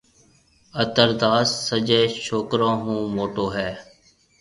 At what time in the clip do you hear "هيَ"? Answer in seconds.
3.55-3.69